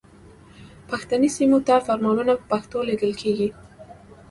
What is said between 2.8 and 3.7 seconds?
لیږل کیږي.